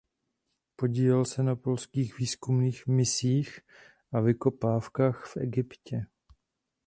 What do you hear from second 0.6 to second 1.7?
Podílel se na